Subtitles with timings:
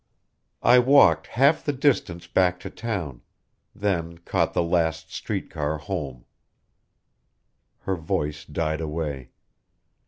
[0.63, 3.21] I walked half the distance back to town,
[3.75, 6.25] then caught the last street car home"
[7.85, 9.29] Her voice died away.